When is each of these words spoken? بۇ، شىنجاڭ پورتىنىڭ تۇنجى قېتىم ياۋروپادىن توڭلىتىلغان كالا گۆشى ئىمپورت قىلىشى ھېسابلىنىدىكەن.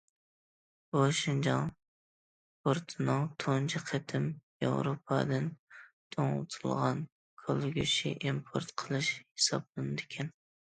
بۇ، 0.95 1.01
شىنجاڭ 1.17 1.67
پورتىنىڭ 2.63 3.27
تۇنجى 3.45 3.83
قېتىم 3.91 4.25
ياۋروپادىن 4.65 5.47
توڭلىتىلغان 6.17 7.07
كالا 7.45 7.73
گۆشى 7.79 8.17
ئىمپورت 8.17 8.77
قىلىشى 8.85 9.23
ھېسابلىنىدىكەن. 9.25 10.37